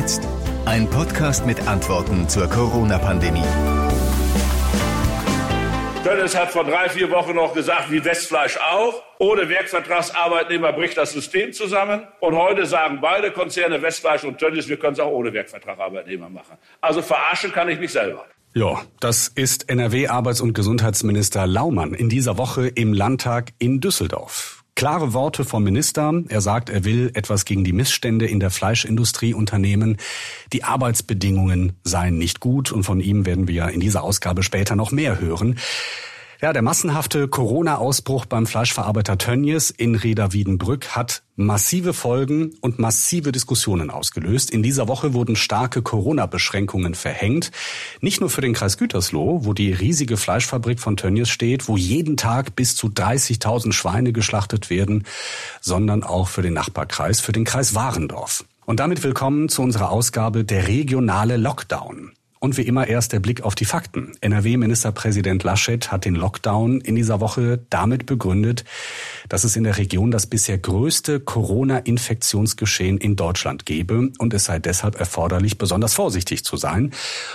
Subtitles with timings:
[0.00, 0.26] jetzt?
[0.64, 3.44] Ein Podcast mit Antworten zur Corona-Pandemie.
[6.02, 9.02] Tönnes hat vor drei, vier Wochen noch gesagt, wie Westfleisch auch.
[9.18, 12.04] Ohne Werkvertragsarbeitnehmer bricht das System zusammen.
[12.20, 16.56] Und heute sagen beide Konzerne, Westfleisch und Tönnies, wir können es auch ohne Werkvertragsarbeitnehmer machen.
[16.80, 18.24] Also verarschen kann ich mich selber.
[18.54, 24.59] Ja, das ist NRW-Arbeits- und Gesundheitsminister Laumann in dieser Woche im Landtag in Düsseldorf.
[24.80, 26.10] Klare Worte vom Minister.
[26.30, 29.98] Er sagt, er will etwas gegen die Missstände in der Fleischindustrie unternehmen.
[30.54, 34.90] Die Arbeitsbedingungen seien nicht gut und von ihm werden wir in dieser Ausgabe später noch
[34.90, 35.58] mehr hören.
[36.42, 43.90] Ja, der massenhafte Corona-Ausbruch beim Fleischverarbeiter Tönnies in Reda-Wiedenbrück hat massive Folgen und massive Diskussionen
[43.90, 44.50] ausgelöst.
[44.50, 47.50] In dieser Woche wurden starke Corona-Beschränkungen verhängt.
[48.00, 52.16] Nicht nur für den Kreis Gütersloh, wo die riesige Fleischfabrik von Tönnies steht, wo jeden
[52.16, 55.04] Tag bis zu 30.000 Schweine geschlachtet werden,
[55.60, 58.46] sondern auch für den Nachbarkreis, für den Kreis Warendorf.
[58.64, 62.12] Und damit willkommen zu unserer Ausgabe der regionale Lockdown.
[62.42, 64.12] Und wie immer erst der Blick auf die Fakten.
[64.22, 68.64] NRW-Ministerpräsident Laschet hat den Lockdown in dieser Woche damit begründet,
[69.28, 74.58] dass es in der Region das bisher größte Corona-Infektionsgeschehen in Deutschland gebe und es sei
[74.58, 76.92] deshalb erforderlich, besonders vorsichtig zu sein.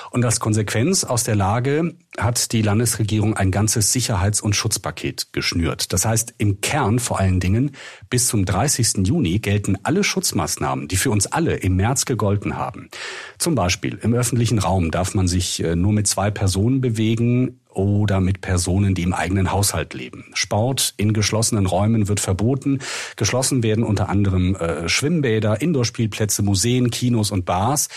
[0.10, 5.94] Und als Konsequenz aus der Lage hat die Landesregierung ein ganzes Sicherheits- und Schutzpaket geschnürt.
[5.94, 7.72] Das heißt, im Kern vor allen Dingen,
[8.10, 9.06] bis zum 30.
[9.08, 12.90] Juni gelten alle Schutzmaßnahmen, die für uns alle im März gegolten haben.
[13.38, 18.22] Zum Beispiel im öffentlichen Raum darf man sich äh, nur mit zwei Personen bewegen oder
[18.22, 20.26] mit Personen, die im eigenen Haushalt leben.
[20.34, 22.80] Sport in geschlossenen Räumen wird verboten.
[23.18, 27.90] Geschlossen werden unter anderem äh, Schwimmbäder, Indoorspielplätze, Museen, Kinos und Bars.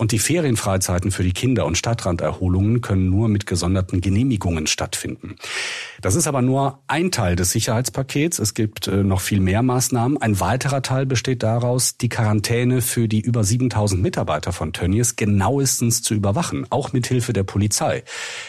[0.00, 5.36] Und die Ferienfreizeiten für die Kinder und Stadtranderholungen können nur mit gesonderten Genehmigungen stattfinden.
[6.00, 8.38] Das ist aber nur ein Teil des Sicherheitspakets.
[8.38, 10.16] Es gibt äh, noch viel mehr Maßnahmen.
[10.16, 16.00] Ein weiterer Teil besteht daraus, die Quarantäne für die über 7000 Mitarbeiter von Tönnies genauestens
[16.00, 18.02] zu überwachen, auch mit Hilfe der Polizei.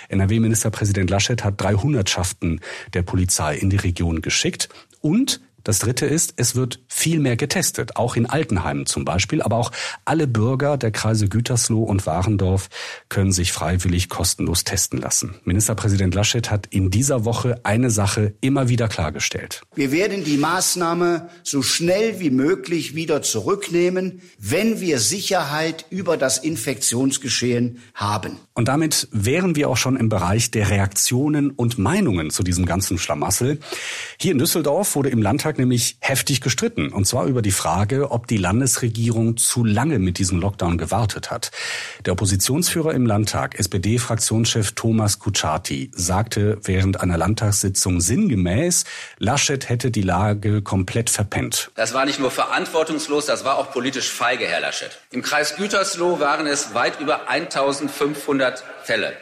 [0.07, 2.61] NRW-Ministerpräsident Laschet hat drei Hundertschaften
[2.93, 4.69] der Polizei in die Region geschickt
[5.01, 9.41] und das Dritte ist, es wird viel mehr getestet, auch in Altenheimen zum Beispiel.
[9.41, 9.71] Aber auch
[10.05, 12.69] alle Bürger der Kreise Gütersloh und Warendorf
[13.09, 15.35] können sich freiwillig kostenlos testen lassen.
[15.43, 19.61] Ministerpräsident Laschet hat in dieser Woche eine Sache immer wieder klargestellt.
[19.75, 26.37] Wir werden die Maßnahme so schnell wie möglich wieder zurücknehmen, wenn wir Sicherheit über das
[26.37, 28.37] Infektionsgeschehen haben.
[28.53, 32.97] Und damit wären wir auch schon im Bereich der Reaktionen und Meinungen zu diesem ganzen
[32.97, 33.59] Schlamassel.
[34.19, 36.93] Hier in Düsseldorf wurde im Landtag Landtag nämlich heftig gestritten.
[36.93, 41.51] Und zwar über die Frage, ob die Landesregierung zu lange mit diesem Lockdown gewartet hat.
[42.05, 48.85] Der Oppositionsführer im Landtag, SPD-Fraktionschef Thomas Kutschaty, sagte während einer Landtagssitzung sinngemäß,
[49.19, 51.69] Laschet hätte die Lage komplett verpennt.
[51.75, 54.97] Das war nicht nur verantwortungslos, das war auch politisch feige, Herr Laschet.
[55.11, 59.13] Im Kreis Gütersloh waren es weit über 1500 Fälle.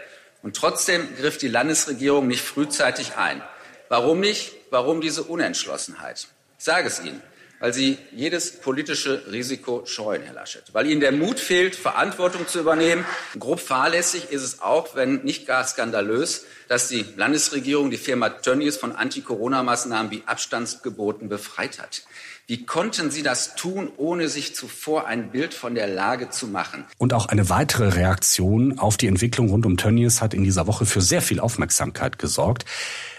[0.44, 3.41] Und trotzdem griff die Landesregierung nicht frühzeitig ein.
[3.90, 4.52] Warum nicht?
[4.70, 6.28] Warum diese Unentschlossenheit?
[6.60, 7.24] Ich sage es Ihnen,
[7.60, 12.60] weil Sie jedes politische Risiko scheuen, Herr Laschet, weil Ihnen der Mut fehlt, Verantwortung zu
[12.60, 13.04] übernehmen.
[13.40, 18.78] Grob fahrlässig ist es auch, wenn nicht gar skandalös, dass die Landesregierung die Firma Tönnies
[18.78, 22.04] von Anti-Corona-Maßnahmen wie Abstandsgeboten befreit hat.
[22.46, 26.86] Wie konnten Sie das tun, ohne sich zuvor ein Bild von der Lage zu machen?
[27.00, 30.86] Und auch eine weitere Reaktion auf die Entwicklung rund um Tönnies hat in dieser Woche
[30.86, 32.66] für sehr viel Aufmerksamkeit gesorgt.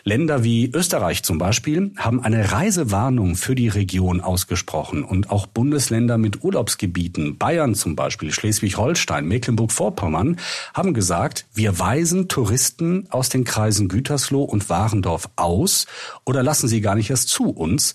[0.04, 6.18] Länder wie Österreich zum Beispiel haben eine Reisewarnung für die Region ausgesprochen und auch Bundesländer
[6.18, 10.38] mit Urlaubsgebieten, Bayern zum Beispiel, Schleswig-Holstein, Mecklenburg-Vorpommern,
[10.74, 15.86] haben gesagt, wir weisen Touristen aus den Kreisen Gütersloh und Warendorf aus
[16.24, 17.94] oder lassen sie gar nicht erst zu uns.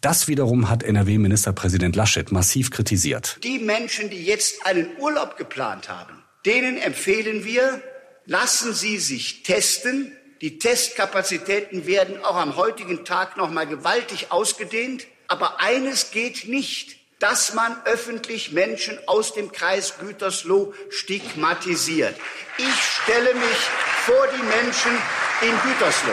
[0.00, 3.38] Das wiederum hat NRW-Ministerpräsident Laschet massiv kritisiert.
[3.44, 7.80] Die Menschen, die jetzt einen Urlaub geplant haben, denen empfehlen wir,
[8.26, 10.12] lassen Sie sich testen,
[10.44, 15.06] die Testkapazitäten werden auch am heutigen Tag noch mal gewaltig ausgedehnt.
[15.26, 22.14] Aber eines geht nicht, dass man öffentlich Menschen aus dem Kreis Gütersloh stigmatisiert.
[22.58, 23.56] Ich stelle mich
[24.04, 24.92] vor die Menschen
[25.40, 26.12] in Gütersloh.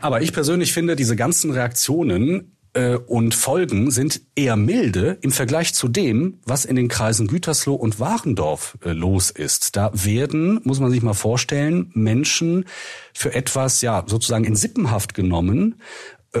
[0.00, 5.74] Aber ich persönlich finde, diese ganzen Reaktionen äh, und Folgen sind eher milde im Vergleich
[5.74, 9.76] zu dem, was in den Kreisen Gütersloh und Warendorf äh, los ist.
[9.76, 12.66] Da werden, muss man sich mal vorstellen, Menschen
[13.12, 15.80] für etwas, ja, sozusagen in Sippenhaft genommen,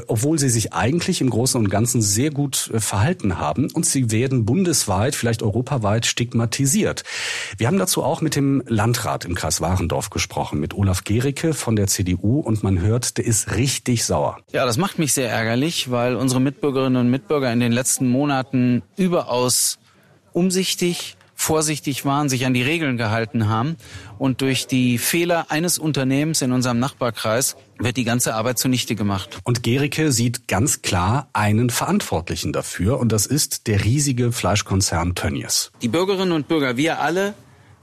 [0.06, 4.10] obwohl sie sich eigentlich im Großen und Ganzen sehr gut äh, verhalten haben und sie
[4.10, 7.04] werden bundesweit, vielleicht europaweit stigmatisiert.
[7.56, 11.76] Wir haben dazu auch mit dem Landrat im Kreis Warendorf gesprochen, mit Olaf Gericke von
[11.76, 14.38] der CDU und man hört, der ist richtig sauer.
[14.52, 18.82] Ja, das macht mich sehr ärgerlich, weil unsere Mitbürgerinnen und Mitbürger in den letzten Monaten
[18.96, 19.78] überaus
[20.32, 23.76] umsichtig, vorsichtig waren, sich an die Regeln gehalten haben.
[24.18, 29.38] Und durch die Fehler eines Unternehmens in unserem Nachbarkreis wird die ganze Arbeit zunichte gemacht.
[29.44, 35.70] Und Gericke sieht ganz klar einen Verantwortlichen dafür und das ist der riesige Fleischkonzern Tönnies.
[35.82, 37.34] Die Bürgerinnen und Bürger, wir alle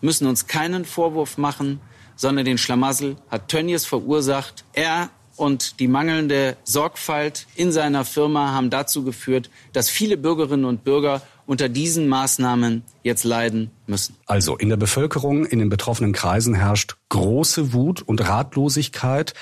[0.01, 1.79] müssen uns keinen Vorwurf machen,
[2.15, 4.65] sondern den Schlamassel hat Tönnies verursacht.
[4.73, 10.83] Er und die mangelnde Sorgfalt in seiner Firma haben dazu geführt, dass viele Bürgerinnen und
[10.83, 14.15] Bürger unter diesen Maßnahmen jetzt leiden müssen.
[14.25, 19.33] Also in der Bevölkerung, in den betroffenen Kreisen herrscht große Wut und Ratlosigkeit.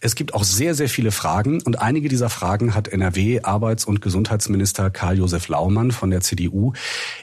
[0.00, 4.00] Es gibt auch sehr, sehr viele Fragen und einige dieser Fragen hat NRW Arbeits- und
[4.00, 6.72] Gesundheitsminister Karl-Josef Laumann von der CDU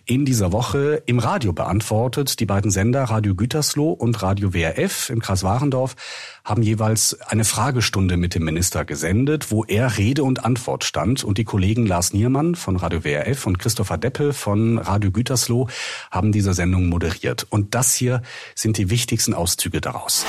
[0.06, 2.40] in dieser Woche im Radio beantwortet.
[2.40, 5.96] Die beiden Sender Radio Gütersloh und Radio WRF im Kreis Warendorf
[6.44, 11.40] haben jeweils eine Fragestunde mit dem Minister gesendet, wo er Rede und Antwort stand und
[11.40, 15.68] die Kollegen Lars Niermann von Radio WRF und Christopher Deppe von Radio Gütersloh
[16.12, 17.46] haben diese Sendung moderiert.
[17.50, 18.22] Und das hier
[18.56, 20.26] sind die wichtigsten Auszüge daraus.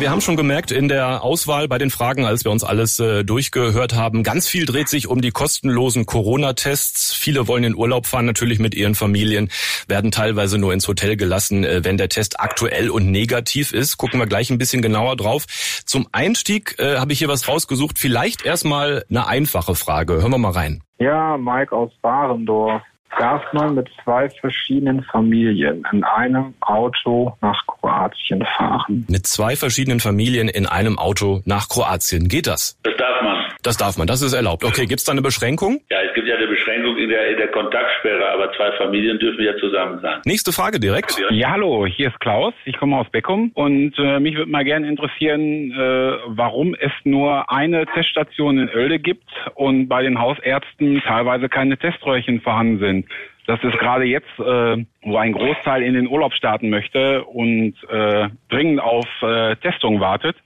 [0.00, 3.22] Wir haben schon gemerkt in der Auswahl bei den Fragen, als wir uns alles äh,
[3.22, 7.12] durchgehört haben, ganz viel dreht sich um die kostenlosen Corona-Tests.
[7.12, 9.50] Viele wollen in Urlaub fahren, natürlich mit ihren Familien,
[9.88, 13.98] werden teilweise nur ins Hotel gelassen, äh, wenn der Test aktuell und negativ ist.
[13.98, 15.44] Gucken wir gleich ein bisschen genauer drauf.
[15.84, 17.98] Zum Einstieg äh, habe ich hier was rausgesucht.
[17.98, 20.14] Vielleicht erstmal eine einfache Frage.
[20.14, 20.82] Hören wir mal rein.
[20.98, 22.80] Ja, Mike aus Warendorf
[23.18, 29.06] darf man mit zwei verschiedenen Familien in einem Auto nach Kroatien fahren.
[29.08, 32.28] Mit zwei verschiedenen Familien in einem Auto nach Kroatien.
[32.28, 32.78] Geht das?
[32.82, 33.44] Das darf man.
[33.62, 34.64] Das darf man, das ist erlaubt.
[34.64, 35.80] Okay, gibt's da eine Beschränkung?
[35.90, 39.44] Ja, es gibt ja eine Beschränkung in der, in der Kontaktsperre, aber zwei Familien dürfen
[39.44, 40.20] ja zusammen sein.
[40.24, 41.20] Nächste Frage direkt.
[41.30, 42.54] Ja, hallo, hier ist Klaus.
[42.64, 47.50] Ich komme aus Beckum und äh, mich würde mal gerne interessieren, äh, warum es nur
[47.50, 53.06] eine Teststation in Oelde gibt und bei den Hausärzten teilweise keine Teströhrchen vorhanden sind.
[53.50, 58.28] Das ist gerade jetzt, äh, wo ein Großteil in den Urlaub starten möchte und äh,
[58.48, 60.36] dringend auf äh, Testung wartet,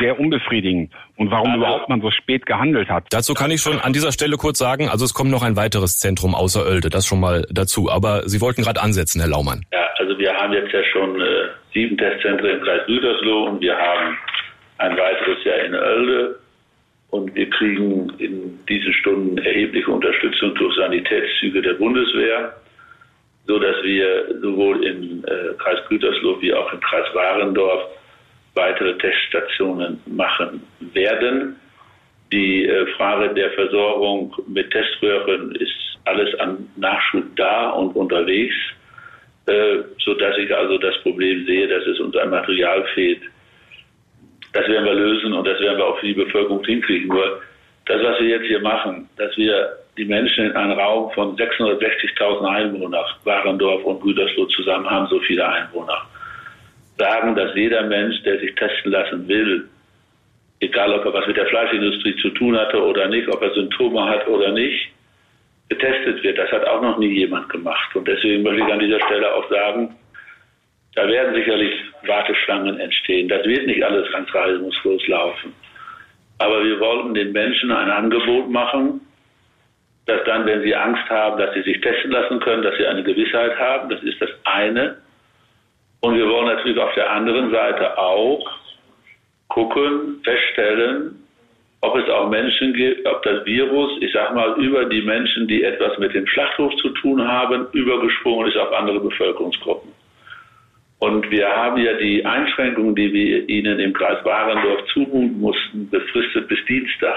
[0.00, 0.90] sehr unbefriedigend.
[1.16, 3.04] Und warum Also- überhaupt man so spät gehandelt hat.
[3.10, 5.98] Dazu kann ich schon an dieser Stelle kurz sagen, also es kommt noch ein weiteres
[5.98, 7.90] Zentrum außer Oelde, das schon mal dazu.
[7.90, 9.60] Aber Sie wollten gerade ansetzen, Herr Laumann.
[9.70, 11.24] Ja, also wir haben jetzt ja schon äh,
[11.74, 14.16] sieben Testzentren im Kreis Gütersloh und wir haben
[14.78, 16.40] ein weiteres Jahr in Oelde.
[17.14, 22.56] Und wir kriegen in diesen Stunden erhebliche Unterstützung durch Sanitätszüge der Bundeswehr,
[23.46, 27.84] so dass wir sowohl im äh, Kreis Gütersloh wie auch im Kreis Warendorf
[28.54, 30.60] weitere Teststationen machen
[30.92, 31.54] werden.
[32.32, 38.56] Die äh, Frage der Versorgung mit Teströhren ist alles an Nachschub da und unterwegs,
[39.46, 43.22] äh, so dass ich also das Problem sehe, dass es uns an Material fehlt.
[44.54, 47.08] Das werden wir lösen und das werden wir auch für die Bevölkerung hinkriegen.
[47.08, 47.42] Nur
[47.86, 52.48] das, was wir jetzt hier machen, dass wir die Menschen in einem Raum von 660.000
[52.48, 56.02] Einwohnern, Warendorf und Gütersloh zusammen haben, so viele Einwohner,
[56.98, 59.68] sagen, dass jeder Mensch, der sich testen lassen will,
[60.60, 64.04] egal ob er was mit der Fleischindustrie zu tun hatte oder nicht, ob er Symptome
[64.08, 64.88] hat oder nicht,
[65.68, 66.38] getestet wird.
[66.38, 67.94] Das hat auch noch nie jemand gemacht.
[67.96, 69.96] Und deswegen möchte ich an dieser Stelle auch sagen,
[70.94, 71.72] da werden sicherlich
[72.06, 73.28] Warteschlangen entstehen.
[73.28, 75.54] Das wird nicht alles ganz reibungslos laufen.
[76.38, 79.00] Aber wir wollten den Menschen ein Angebot machen,
[80.06, 83.02] dass dann, wenn sie Angst haben, dass sie sich testen lassen können, dass sie eine
[83.02, 83.88] Gewissheit haben.
[83.88, 84.98] Das ist das eine.
[86.00, 88.50] Und wir wollen natürlich auf der anderen Seite auch
[89.48, 91.24] gucken, feststellen,
[91.80, 95.62] ob es auch Menschen gibt, ob das Virus, ich sag mal, über die Menschen, die
[95.62, 99.92] etwas mit dem Schlachthof zu tun haben, übergesprungen ist auf andere Bevölkerungsgruppen.
[101.04, 106.48] Und wir haben ja die Einschränkungen, die wir Ihnen im Kreis Warendorf zumuten mussten, befristet
[106.48, 107.14] bis Dienstag.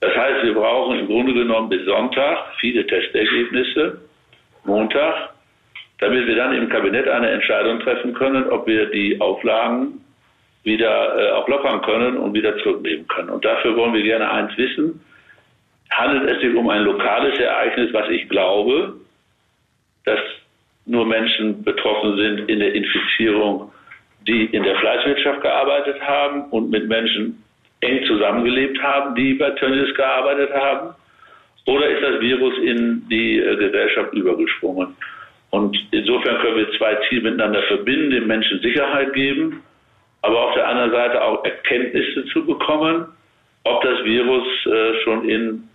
[0.00, 4.00] Das heißt, wir brauchen im Grunde genommen bis Sonntag viele Testergebnisse,
[4.64, 5.34] Montag,
[5.98, 10.00] damit wir dann im Kabinett eine Entscheidung treffen können, ob wir die Auflagen
[10.64, 13.28] wieder äh, auch lockern können und wieder zurücknehmen können.
[13.28, 15.04] Und dafür wollen wir gerne eins wissen.
[15.90, 18.94] Handelt es sich um ein lokales Ereignis, was ich glaube,
[20.06, 20.20] dass
[20.88, 23.70] nur Menschen betroffen sind in der Infizierung,
[24.26, 27.42] die in der Fleischwirtschaft gearbeitet haben und mit Menschen
[27.80, 30.94] eng zusammengelebt haben, die bei Tönnies gearbeitet haben?
[31.66, 34.96] Oder ist das Virus in die äh, Gesellschaft übergesprungen?
[35.50, 39.62] Und insofern können wir zwei Ziele miteinander verbinden, den Menschen Sicherheit geben,
[40.22, 43.06] aber auf der anderen Seite auch Erkenntnisse zu bekommen,
[43.64, 45.68] ob das Virus äh, schon in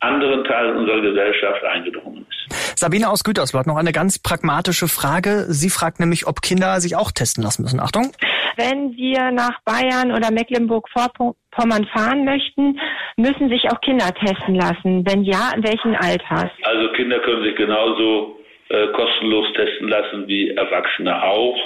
[0.00, 2.59] anderen Teilen unserer Gesellschaft eingedrungen ist.
[2.80, 5.44] Sabine aus Gütersloh hat noch eine ganz pragmatische Frage.
[5.52, 7.78] Sie fragt nämlich, ob Kinder sich auch testen lassen müssen.
[7.78, 8.12] Achtung.
[8.56, 12.80] Wenn wir nach Bayern oder Mecklenburg-Vorpommern fahren möchten,
[13.18, 15.04] müssen sich auch Kinder testen lassen.
[15.04, 16.50] Wenn ja, in welchen Alters?
[16.62, 21.58] Also Kinder können sich genauso äh, kostenlos testen lassen, wie Erwachsene auch.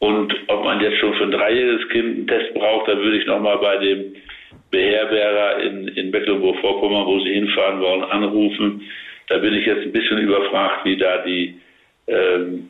[0.00, 3.26] Und ob man jetzt schon für ein dreijähriges Kind einen Test braucht, da würde ich
[3.28, 4.16] nochmal bei dem
[4.72, 8.82] Beherberger in, in Mecklenburg-Vorpommern, wo Sie hinfahren wollen, anrufen.
[9.28, 11.60] Da bin ich jetzt ein bisschen überfragt, wie da die
[12.06, 12.68] ähm,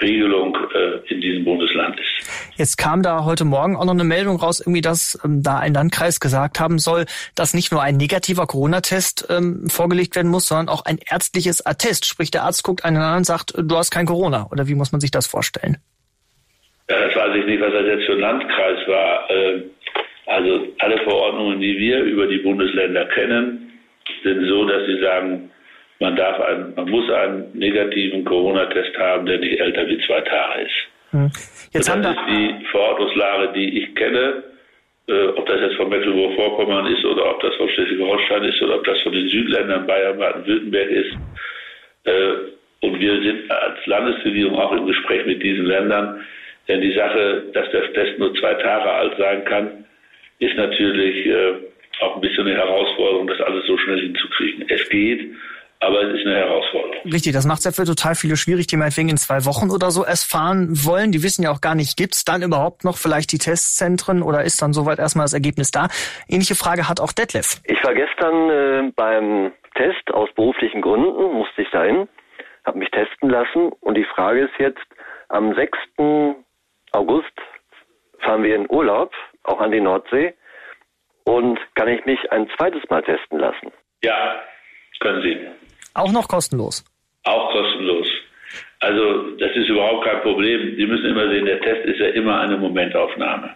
[0.00, 2.28] Regelung äh, in diesem Bundesland ist.
[2.56, 5.74] Jetzt kam da heute Morgen auch noch eine Meldung raus, irgendwie, dass ähm, da ein
[5.74, 10.68] Landkreis gesagt haben soll, dass nicht nur ein negativer Corona-Test ähm, vorgelegt werden muss, sondern
[10.68, 12.06] auch ein ärztliches Attest.
[12.06, 14.48] Sprich, der Arzt guckt einen an und sagt, du hast kein Corona.
[14.50, 15.78] Oder wie muss man sich das vorstellen?
[16.88, 19.30] Ja, das weiß ich nicht, was das jetzt für ein Landkreis war.
[19.30, 19.62] Äh,
[20.26, 23.80] also alle Verordnungen, die wir über die Bundesländer kennen,
[24.22, 25.50] sind so, dass sie sagen,
[26.00, 30.62] man darf einen, man muss einen negativen Corona-Test haben, der nicht älter wie zwei Tage
[30.62, 31.10] ist.
[31.10, 31.30] Hm.
[31.72, 34.42] Jetzt das ist die Verordnungslage, die ich kenne.
[35.06, 38.84] Äh, ob das jetzt von Mecklenburg-Vorpommern ist oder ob das von Schleswig-Holstein ist oder ob
[38.84, 41.12] das von den Südländern Bayern, Baden-Württemberg ist.
[42.04, 42.32] Äh,
[42.80, 46.24] und wir sind als Landesregierung auch im Gespräch mit diesen Ländern.
[46.68, 49.84] Denn die Sache, dass der Test nur zwei Tage alt sein kann,
[50.38, 51.54] ist natürlich äh,
[52.00, 54.64] auch ein bisschen eine Herausforderung, das alles so schnell hinzukriegen.
[54.68, 55.20] Es geht,
[55.86, 56.94] aber es ist eine Herausforderung.
[57.12, 59.90] Richtig, das macht es ja für total viele schwierig, die meinetwegen in zwei Wochen oder
[59.90, 61.12] so erst fahren wollen.
[61.12, 64.42] Die wissen ja auch gar nicht, gibt es dann überhaupt noch vielleicht die Testzentren oder
[64.42, 65.88] ist dann soweit erstmal das Ergebnis da?
[66.28, 67.60] Ähnliche Frage hat auch Detlef.
[67.64, 72.08] Ich war gestern äh, beim Test aus beruflichen Gründen, musste ich dahin,
[72.64, 74.86] habe mich testen lassen und die Frage ist jetzt,
[75.28, 75.76] am 6.
[76.92, 77.32] August
[78.20, 79.12] fahren wir in Urlaub,
[79.42, 80.34] auch an die Nordsee,
[81.24, 83.72] und kann ich mich ein zweites Mal testen lassen?
[84.02, 84.42] Ja,
[85.00, 85.36] können Sie.
[85.94, 86.84] Auch noch kostenlos?
[87.24, 88.06] Auch kostenlos.
[88.80, 90.76] Also das ist überhaupt kein Problem.
[90.76, 93.54] Sie müssen immer sehen, der Test ist ja immer eine Momentaufnahme.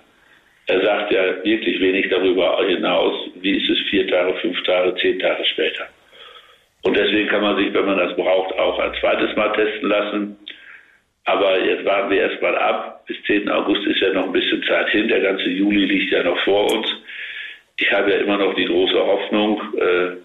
[0.67, 5.19] Er sagt ja wirklich wenig darüber hinaus, wie ist es vier Tage, fünf Tage, zehn
[5.19, 5.87] Tage später.
[6.83, 10.37] Und deswegen kann man sich, wenn man das braucht, auch ein zweites Mal testen lassen.
[11.25, 13.05] Aber jetzt warten wir erstmal ab.
[13.07, 13.51] Bis 10.
[13.51, 15.09] August ist ja noch ein bisschen Zeit hin.
[15.09, 16.87] Der ganze Juli liegt ja noch vor uns.
[17.79, 20.17] Ich habe ja immer noch die große Hoffnung, äh,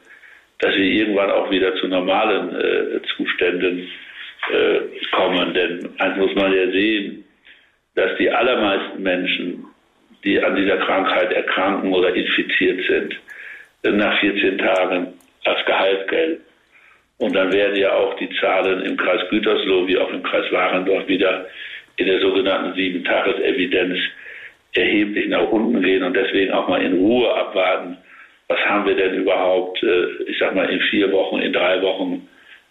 [0.64, 3.90] dass wir irgendwann auch wieder zu normalen äh, Zuständen
[4.50, 4.80] äh,
[5.12, 5.54] kommen.
[5.54, 7.26] Denn eins muss man ja sehen,
[7.96, 9.66] dass die allermeisten Menschen,
[10.24, 13.20] die an dieser Krankheit erkranken oder infiziert sind,
[13.98, 16.42] nach 14 Tagen als Gehalt gelten.
[17.18, 21.08] Und dann werden ja auch die Zahlen im Kreis Gütersloh wie auch im Kreis Warendorf
[21.10, 21.46] wieder
[21.98, 24.00] in der sogenannten Sieben-Tages-Evidenz
[24.76, 27.98] erheblich nach unten gehen und deswegen auch mal in Ruhe abwarten,
[28.54, 32.28] was haben wir denn überhaupt, äh, ich sag mal, in vier Wochen, in drei Wochen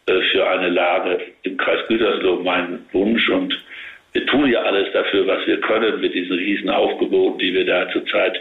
[0.07, 3.59] äh, für eine Lage im Kreis Gütersloh mein Wunsch und
[4.13, 7.89] wir tun ja alles dafür, was wir können mit diesen riesen Aufgeboten, die wir da
[7.91, 8.39] zurzeit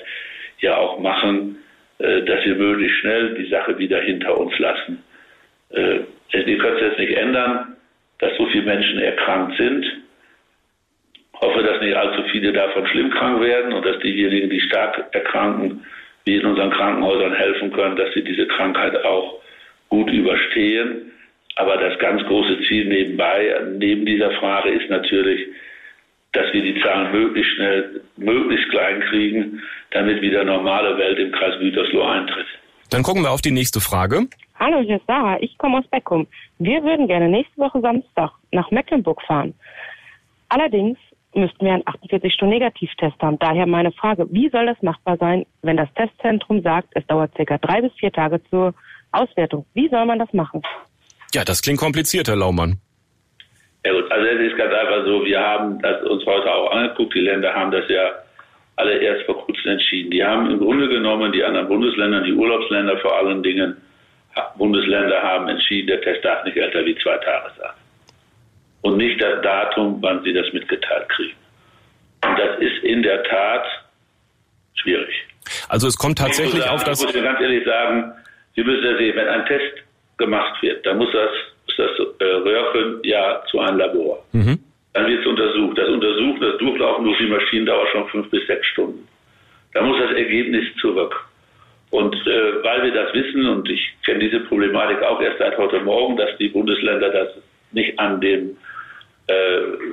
[0.59, 1.57] ja auch machen,
[1.99, 5.03] äh, dass wir möglichst schnell die Sache wieder hinter uns lassen.
[5.69, 7.77] Wir können es jetzt nicht ändern,
[8.19, 9.85] dass so viele Menschen erkrankt sind.
[9.85, 15.05] Ich hoffe, dass nicht allzu viele davon schlimm krank werden und dass diejenigen, die stark
[15.13, 15.85] erkranken,
[16.25, 19.41] wir in unseren Krankenhäusern helfen können, dass sie diese Krankheit auch
[19.89, 21.11] gut überstehen.
[21.55, 25.47] Aber das ganz große Ziel nebenbei, neben dieser Frage ist natürlich,
[26.31, 29.61] dass wir die Zahlen möglichst schnell, möglichst klein kriegen,
[29.91, 32.47] damit wieder normale Welt im Kreis Gütersloh eintritt.
[32.89, 34.27] Dann gucken wir auf die nächste Frage.
[34.59, 35.37] Hallo, hier ist Sarah.
[35.41, 36.27] Ich komme aus Beckum.
[36.59, 39.53] Wir würden gerne nächste Woche Samstag nach Mecklenburg fahren.
[40.49, 40.97] Allerdings
[41.33, 43.39] müssten wir einen 48-Stunden-Negativtest haben.
[43.39, 47.57] Daher meine Frage, wie soll das machbar sein, wenn das Testzentrum sagt, es dauert circa
[47.57, 48.73] drei bis vier Tage zur
[49.11, 49.65] Auswertung?
[49.73, 50.61] Wie soll man das machen?
[51.33, 52.77] Ja, das klingt kompliziert, Herr Laumann.
[53.85, 57.15] Ja gut, also es ist ganz einfach so, wir haben das uns heute auch angeguckt,
[57.15, 58.11] die Länder haben das ja
[58.75, 60.11] alle erst vor kurzem entschieden.
[60.11, 63.77] Die haben im Grunde genommen, die anderen Bundesländer, die Urlaubsländer vor allen Dingen,
[64.57, 67.80] Bundesländer haben entschieden, der Test darf nicht älter wie zwei Tage sein
[68.81, 71.37] und nicht das Datum, wann sie das mitgeteilt kriegen.
[72.25, 73.65] Und das ist in der Tat
[74.75, 75.13] schwierig.
[75.69, 77.03] Also es kommt tatsächlich sagen, auf das.
[77.03, 78.13] Ich muss ganz ehrlich sagen,
[78.55, 79.83] Sie müssen ja sehen, wenn ein Test
[80.17, 81.29] gemacht wird, dann muss das,
[81.67, 84.23] muss das äh, Röhrchen ja zu einem Labor.
[84.33, 84.59] Mhm.
[84.93, 85.77] Dann wird es untersucht.
[85.77, 89.07] Das Untersuchen, das Durchlaufen durch die Maschinen dauert schon fünf bis sechs Stunden.
[89.73, 91.15] Da muss das Ergebnis zurück.
[91.91, 95.79] Und äh, weil wir das wissen, und ich kenne diese Problematik auch erst seit heute
[95.79, 97.29] Morgen, dass die Bundesländer das
[97.71, 98.57] nicht an dem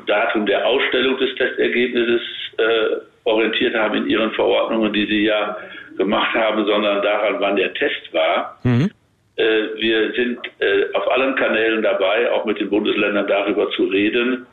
[0.06, 2.22] Datum der Ausstellung des Testergebnisses
[2.58, 5.56] äh, orientiert haben in ihren Verordnungen, die sie ja
[5.96, 8.58] gemacht haben, sondern daran, wann der Test war.
[8.62, 8.90] Mhm.
[9.36, 9.42] Äh,
[9.76, 14.46] wir sind äh, auf allen Kanälen dabei, auch mit den Bundesländern darüber zu reden,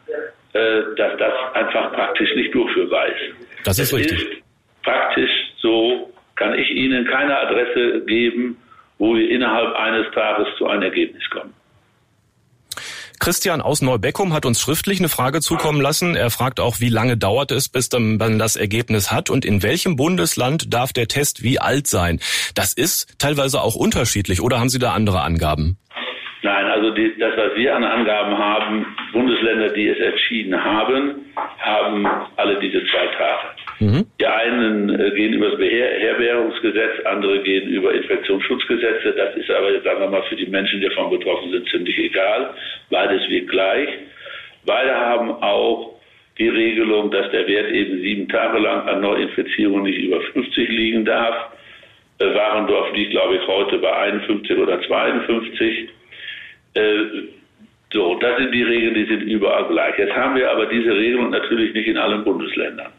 [0.53, 3.65] äh, dass das einfach praktisch nicht durchführbar ist.
[3.65, 4.21] Das ist es richtig.
[4.21, 4.43] Ist
[4.83, 8.57] praktisch so, kann ich Ihnen keine Adresse geben,
[8.99, 11.53] wo wir innerhalb eines Tages zu einem Ergebnis kommen.
[13.25, 16.15] Christian aus Neubeckum hat uns schriftlich eine Frage zukommen lassen.
[16.15, 19.95] Er fragt auch, wie lange dauert es, bis man das Ergebnis hat und in welchem
[19.95, 22.19] Bundesland darf der Test wie alt sein.
[22.53, 25.79] Das ist teilweise auch unterschiedlich oder haben Sie da andere Angaben?
[26.43, 31.25] Nein, also die, das, was wir an Angaben haben, Bundesländer, die es entschieden haben,
[31.57, 32.05] haben
[32.37, 33.54] alle diese zwei Tage.
[33.79, 34.05] Mhm.
[34.19, 39.13] Die einen äh, gehen über das Beherbergungsgesetz, andere gehen über Infektionsschutzgesetze.
[39.17, 42.53] Das ist aber, sagen wir mal, für die Menschen, die davon betroffen sind, ziemlich egal.
[42.89, 43.89] Beides wird gleich.
[44.65, 45.99] Beide haben auch
[46.37, 51.05] die Regelung, dass der Wert eben sieben Tage lang an Neuinfizierungen nicht über 50 liegen
[51.05, 51.51] darf.
[52.19, 55.89] Äh, Warendorf liegt, glaube ich, heute bei 51 oder 52.
[56.75, 56.81] Äh,
[57.93, 59.97] so, das sind die Regeln, die sind überall gleich.
[59.97, 62.91] Jetzt haben wir aber diese Regelung natürlich nicht in allen Bundesländern.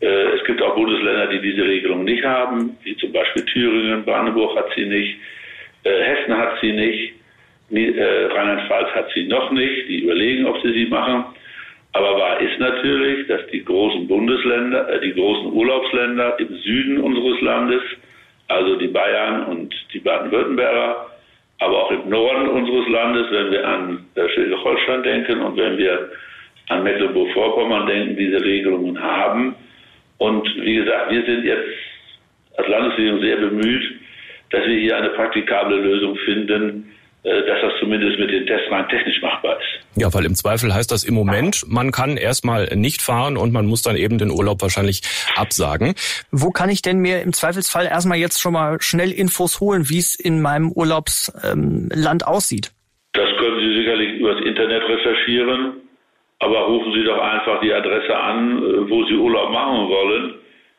[0.00, 4.56] Äh, es gibt auch Bundesländer, die diese Regelung nicht haben, wie zum Beispiel Thüringen, Brandenburg
[4.56, 5.16] hat sie nicht,
[5.84, 7.12] äh, Hessen hat sie nicht,
[7.70, 9.88] Rheinland-Pfalz hat sie noch nicht.
[9.88, 11.24] Die überlegen, ob sie sie machen.
[11.94, 17.82] Aber wahr ist natürlich, dass die großen Bundesländer, die großen Urlaubsländer im Süden unseres Landes,
[18.48, 21.06] also die Bayern und die Baden-Württemberger,
[21.60, 26.10] aber auch im Norden unseres Landes, wenn wir an Schleswig-Holstein denken und wenn wir
[26.68, 29.54] an Mecklenburg-Vorpommern denken, diese Regelungen haben.
[30.24, 31.68] Und wie gesagt, wir sind jetzt
[32.56, 33.84] als Landesregierung sehr bemüht,
[34.50, 36.90] dass wir hier eine praktikable Lösung finden,
[37.24, 40.00] äh, dass das zumindest mit den Tests rein technisch machbar ist.
[40.00, 43.66] Ja, weil im Zweifel heißt das im Moment, man kann erstmal nicht fahren und man
[43.66, 45.02] muss dann eben den Urlaub wahrscheinlich
[45.36, 45.94] absagen.
[46.30, 49.98] Wo kann ich denn mir im Zweifelsfall erstmal jetzt schon mal schnell Infos holen, wie
[49.98, 52.72] es in meinem Urlaubsland ähm, aussieht?
[53.12, 55.83] Das können Sie sicherlich übers Internet recherchieren,
[56.44, 60.34] aber rufen Sie doch einfach die Adresse an, äh, wo Sie Urlaub machen wollen.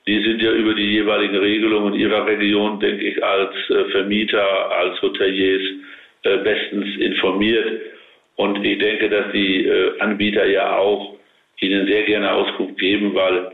[0.08, 5.02] Die sind ja über die jeweiligen Regelungen Ihrer Region, denke ich, als äh, Vermieter, als
[5.02, 5.64] Hoteliers
[6.24, 7.82] äh, bestens informiert.
[8.36, 11.16] Und ich denke, dass die Anbieter ja auch
[11.62, 13.54] Ihnen sehr gerne Auskunft geben, weil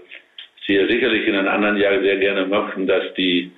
[0.65, 3.51] Sie ja sicherlich in einem anderen Jahr sehr gerne möchten, dass die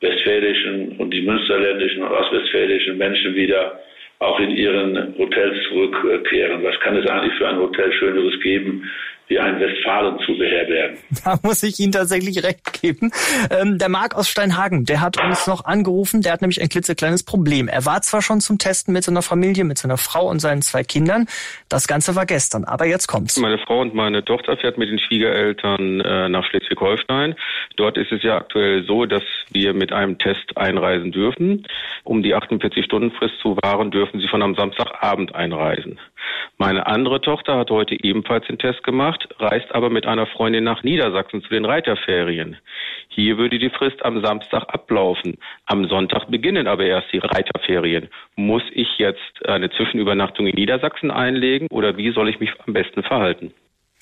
[0.00, 3.80] westfälischen und die münsterländischen und ostwestfälischen Menschen wieder
[4.20, 6.62] auch in ihren Hotels zurückkehren.
[6.64, 8.88] Was kann es eigentlich für ein Hotel Schöneres geben,
[9.28, 10.98] wie ein Westfalen zu beherbergen.
[11.24, 13.10] Da muss ich Ihnen tatsächlich recht geben.
[13.50, 17.22] Ähm, der Marc aus Steinhagen, der hat uns noch angerufen, der hat nämlich ein klitzekleines
[17.22, 17.68] Problem.
[17.68, 20.84] Er war zwar schon zum Testen mit seiner Familie, mit seiner Frau und seinen zwei
[20.84, 21.26] Kindern.
[21.68, 23.38] Das Ganze war gestern, aber jetzt kommt's.
[23.38, 27.34] Meine Frau und meine Tochter fährt mit den Schwiegereltern äh, nach Schleswig-Holstein.
[27.76, 31.66] Dort ist es ja aktuell so, dass wir mit einem Test einreisen dürfen.
[32.04, 35.98] Um die 48-Stunden-Frist zu wahren, dürfen sie von am Samstagabend einreisen.
[36.56, 40.82] Meine andere Tochter hat heute ebenfalls den Test gemacht, reist aber mit einer Freundin nach
[40.82, 42.56] Niedersachsen zu den Reiterferien.
[43.08, 45.38] Hier würde die Frist am Samstag ablaufen.
[45.66, 48.08] Am Sonntag beginnen aber erst die Reiterferien.
[48.36, 53.02] Muss ich jetzt eine Zwischenübernachtung in Niedersachsen einlegen oder wie soll ich mich am besten
[53.02, 53.52] verhalten?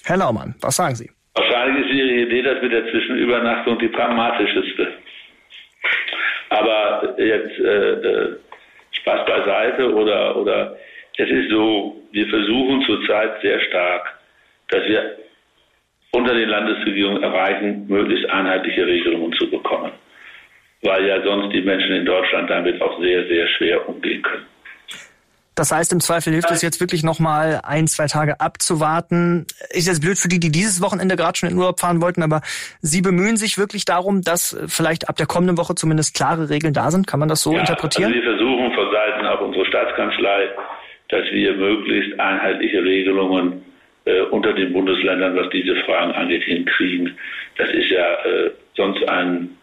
[0.04, 1.10] Herr Laumann, was sagen Sie?
[1.34, 4.94] Wahrscheinlich ist Ihre Idee, das mit der Zwischenübernachtung die pragmatischste.
[6.48, 8.36] Aber jetzt äh, äh,
[8.92, 10.76] Spaß beiseite oder, oder
[11.16, 14.18] es ist so, wir versuchen zurzeit sehr stark,
[14.68, 15.16] dass wir
[16.12, 19.92] unter den Landesregierungen erreichen, möglichst einheitliche Regelungen zu bekommen.
[20.82, 24.46] Weil ja sonst die Menschen in Deutschland damit auch sehr, sehr schwer umgehen können.
[25.54, 29.46] Das heißt, im Zweifel hilft es jetzt wirklich noch mal ein, zwei Tage abzuwarten.
[29.70, 32.42] Ist jetzt blöd für die, die dieses Wochenende gerade schon in Urlaub fahren wollten, aber
[32.82, 36.90] Sie bemühen sich wirklich darum, dass vielleicht ab der kommenden Woche zumindest klare Regeln da
[36.90, 37.06] sind.
[37.06, 38.12] Kann man das so ja, interpretieren?
[38.12, 40.50] Also wir versuchen von Seiten auch unserer Staatskanzlei
[41.16, 43.64] dass wir möglichst einheitliche Regelungen
[44.04, 47.16] äh, unter den Bundesländern, was diese Fragen angeht, hinkriegen.
[47.56, 49.56] Das ist ja äh, sonst ein,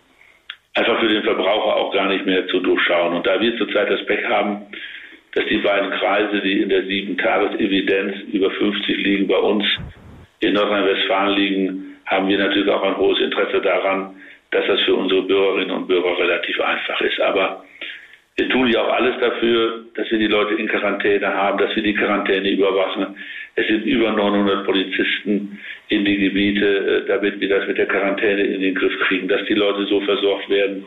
[0.74, 3.14] einfach für den Verbraucher auch gar nicht mehr zu durchschauen.
[3.14, 4.62] Und da wir zurzeit das Pech haben,
[5.36, 9.64] dass die beiden Kreise, die in der sieben-Tages-Evidenz über 50 liegen, bei uns
[10.40, 14.16] in Nordrhein-Westfalen liegen, haben wir natürlich auch ein hohes Interesse daran,
[14.52, 17.20] dass das für unsere Bürgerinnen und Bürger relativ einfach ist.
[17.20, 17.64] Aber
[18.36, 21.84] wir tun ja auch alles dafür, dass wir die Leute in Quarantäne haben, dass wir
[21.84, 23.16] die Quarantäne überwachen.
[23.56, 28.42] Es sind über 900 Polizisten in die Gebiete, äh, damit wir das mit der Quarantäne
[28.42, 30.84] in den Griff kriegen, dass die Leute so versorgt werden,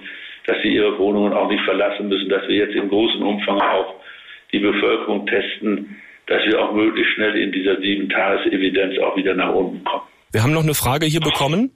[0.46, 3.94] dass sie ihre Wohnungen auch nicht verlassen müssen, dass wir jetzt im großen Umfang auch
[4.52, 9.84] die Bevölkerung testen, dass wir auch möglichst schnell in dieser sieben-Tages-Evidenz auch wieder nach unten
[9.84, 10.02] kommen.
[10.32, 11.70] Wir haben noch eine Frage hier bekommen.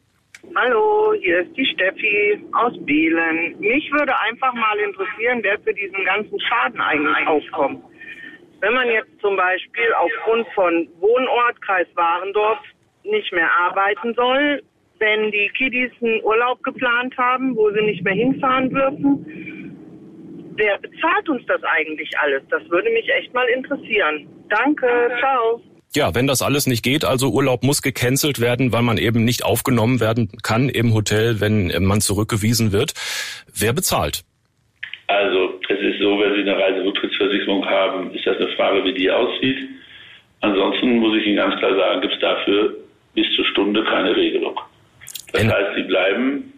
[0.55, 3.59] Hallo, hier ist die Steffi aus Behlen.
[3.61, 7.85] Mich würde einfach mal interessieren, wer für diesen ganzen Schaden eigentlich aufkommt.
[8.61, 12.59] Wenn man jetzt zum Beispiel aufgrund von Wohnort, Kreis Warendorf,
[13.05, 14.63] nicht mehr arbeiten soll,
[14.99, 21.29] wenn die Kiddies einen Urlaub geplant haben, wo sie nicht mehr hinfahren dürfen, wer bezahlt
[21.29, 22.43] uns das eigentlich alles?
[22.49, 24.27] Das würde mich echt mal interessieren.
[24.49, 24.87] Danke,
[25.21, 25.63] ciao.
[25.93, 29.45] Ja, wenn das alles nicht geht, also Urlaub muss gecancelt werden, weil man eben nicht
[29.45, 32.95] aufgenommen werden kann im Hotel, wenn man zurückgewiesen wird.
[33.53, 34.23] Wer bezahlt?
[35.09, 39.11] Also es ist so, wenn Sie eine Reiserücktrittsversicherung haben, ist das eine Frage, wie die
[39.11, 39.59] aussieht.
[40.43, 42.77] Ansonsten muss ich Ihnen ganz klar sagen, gibt es dafür
[43.15, 44.61] bis zur Stunde keine Regelung.
[45.33, 46.53] Das heißt, Sie bleiben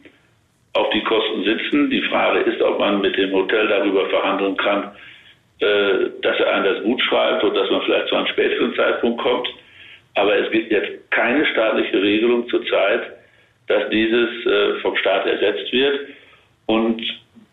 [0.74, 1.88] auf die Kosten sitzen.
[1.88, 4.92] Die Frage ist, ob man mit dem Hotel darüber verhandeln kann,
[5.62, 9.22] äh, dass er einen das gut schreibt und dass man vielleicht zu einem späteren Zeitpunkt
[9.22, 9.48] kommt.
[10.14, 13.12] Aber es gibt jetzt keine staatliche Regelung zurzeit,
[13.68, 16.00] dass dieses äh, vom Staat ersetzt wird
[16.66, 17.00] und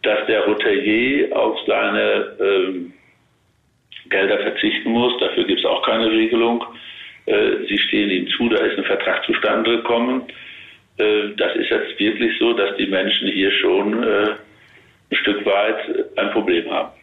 [0.01, 2.93] dass der Hotelier auf seine ähm,
[4.09, 5.13] Gelder verzichten muss.
[5.19, 6.63] Dafür gibt es auch keine Regelung.
[7.27, 10.23] Äh, sie stehen ihm zu, da ist ein Vertrag zustande gekommen.
[10.97, 14.31] Äh, das ist jetzt wirklich so, dass die Menschen hier schon äh,
[15.11, 16.98] ein Stück weit ein Problem haben.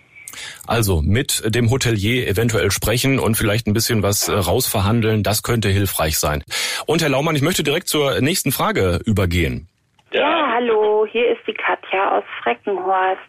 [0.66, 5.68] Also mit dem Hotelier eventuell sprechen und vielleicht ein bisschen was äh, rausverhandeln, das könnte
[5.68, 6.42] hilfreich sein.
[6.86, 9.68] Und Herr Laumann, ich möchte direkt zur nächsten Frage übergehen.
[10.12, 13.20] Ja, hallo, hier ist die Katja aus Freckenhorst.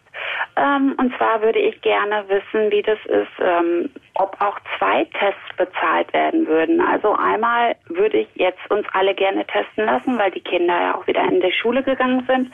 [0.58, 5.56] Ähm, und zwar würde ich gerne wissen, wie das ist, ähm, ob auch zwei Tests
[5.56, 6.80] bezahlt werden würden.
[6.80, 11.06] Also einmal würde ich jetzt uns alle gerne testen lassen, weil die Kinder ja auch
[11.06, 12.52] wieder in die Schule gegangen sind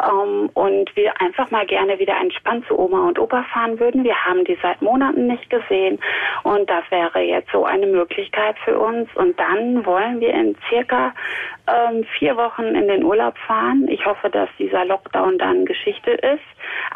[0.00, 4.04] ähm, und wir einfach mal gerne wieder entspannt zu Oma und Opa fahren würden.
[4.04, 5.98] Wir haben die seit Monaten nicht gesehen
[6.44, 9.08] und das wäre jetzt so eine Möglichkeit für uns.
[9.16, 11.12] Und dann wollen wir in circa
[11.66, 13.88] ähm, vier Wochen in den Urlaub fahren.
[13.88, 16.40] Ich hoffe, dass dieser Lockdown dann Geschichte ist.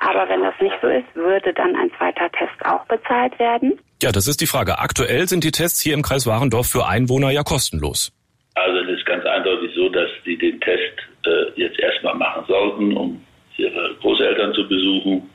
[0.01, 3.79] Aber wenn das nicht so ist, würde dann ein zweiter Test auch bezahlt werden?
[4.03, 4.79] Ja, das ist die Frage.
[4.79, 8.13] Aktuell sind die Tests hier im Kreis Warendorf für Einwohner ja kostenlos.
[8.55, 10.95] Also es ist ganz eindeutig so, dass sie den Test
[11.27, 13.21] äh, jetzt erstmal machen sollten, um
[13.57, 15.29] ihre Großeltern zu besuchen.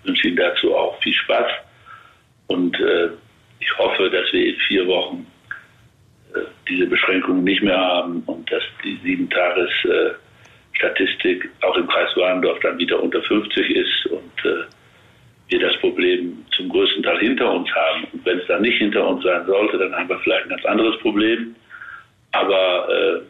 [0.00, 1.46] Ich wünsche Ihnen dazu auch viel Spaß.
[2.48, 3.08] Und äh,
[3.60, 5.26] ich hoffe, dass wir in vier Wochen
[6.34, 10.14] äh, diese Beschränkungen nicht mehr haben und dass die sieben Tages äh,
[10.76, 14.64] Statistik auch im Kreis Warendorf dann wieder unter 50 ist und äh,
[15.48, 18.04] wir das Problem zum größten Teil hinter uns haben.
[18.12, 20.64] Und wenn es dann nicht hinter uns sein sollte, dann haben wir vielleicht ein ganz
[20.64, 21.54] anderes Problem.
[22.32, 23.20] Aber äh,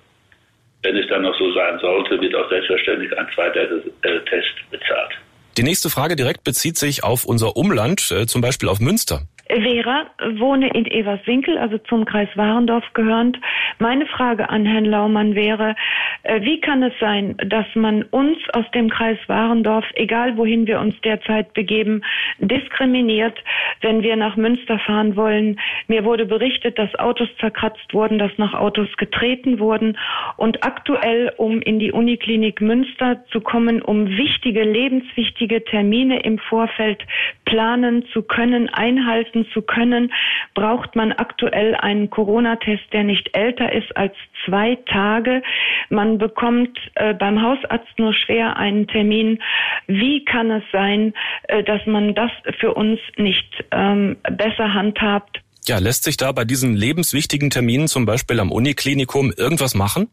[0.82, 5.12] wenn es dann noch so sein sollte, wird auch selbstverständlich ein zweiter äh, Test bezahlt.
[5.56, 9.22] Die nächste Frage direkt bezieht sich auf unser Umland, äh, zum Beispiel auf Münster.
[9.48, 10.06] Vera,
[10.38, 13.38] wohne in Everswinkel, also zum Kreis Warendorf gehörend.
[13.78, 15.76] Meine Frage an Herrn Laumann wäre,
[16.24, 20.80] äh, wie kann es sein, dass man uns aus dem Kreis Warendorf, egal wohin wir
[20.80, 22.02] uns derzeit begeben,
[22.38, 23.38] diskriminiert,
[23.82, 25.60] wenn wir nach Münster fahren wollen?
[25.86, 29.96] Mir wurde berichtet, dass Autos zerkratzt wurden, dass nach Autos getreten wurden.
[30.36, 37.02] Und aktuell, um in die Uniklinik Münster zu kommen, um wichtige, lebenswichtige Termine im Vorfeld
[37.44, 40.12] planen zu können, einhalten testen zu können,
[40.54, 45.42] braucht man aktuell einen Corona-Test, der nicht älter ist als zwei Tage.
[45.90, 49.42] Man bekommt äh, beim Hausarzt nur schwer einen Termin.
[49.86, 55.40] Wie kann es sein, äh, dass man das für uns nicht ähm, besser handhabt?
[55.66, 60.08] Ja, lässt sich da bei diesen lebenswichtigen Terminen, zum Beispiel am Uniklinikum, irgendwas machen?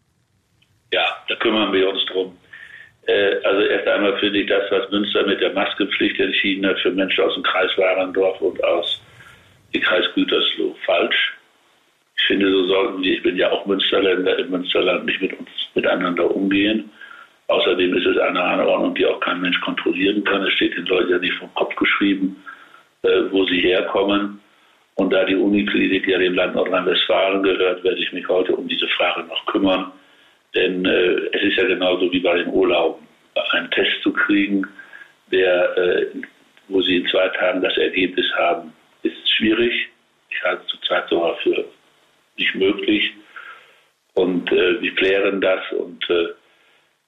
[0.92, 2.36] Ja, da kümmern wir uns drum.
[3.06, 6.92] Äh, also erst einmal finde ich das, was Münster mit der Maskenpflicht entschieden hat für
[6.92, 9.02] Menschen aus dem Kreis Warendorf und aus
[9.74, 11.34] im Kreis Gütersloh falsch.
[12.18, 15.50] Ich finde, so sollten wir, ich bin ja auch Münsterländer, im Münsterland nicht mit uns
[15.76, 16.90] miteinander umgehen.
[17.48, 20.44] Außerdem ist es eine Anordnung, die auch kein Mensch kontrollieren kann.
[20.44, 22.42] Es steht den Leuten ja nicht vom Kopf geschrieben,
[23.02, 24.40] äh, wo sie herkommen.
[24.96, 28.88] Und da die Uniklinik ja dem Land Nordrhein-Westfalen gehört, werde ich mich heute um diese
[28.90, 29.92] Frage noch kümmern.
[30.56, 33.06] Denn äh, es ist ja genauso wie bei den Urlauben,
[33.52, 34.68] einen Test zu kriegen,
[35.32, 36.06] der, äh,
[36.68, 38.72] wo Sie in zwei Tagen das Ergebnis haben,
[39.04, 39.90] ist schwierig.
[40.30, 41.66] Ich halte es zurzeit sogar für
[42.38, 43.14] nicht möglich.
[44.14, 45.62] Und äh, wir klären das.
[45.72, 46.30] Und äh,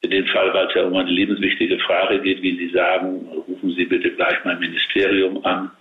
[0.01, 3.71] in dem Fall, weil es ja um eine lebenswichtige Frage geht, wie Sie sagen, rufen
[3.75, 5.71] Sie bitte gleich mein Ministerium an,